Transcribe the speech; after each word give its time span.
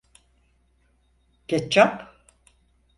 Ketçap? 1.47 2.05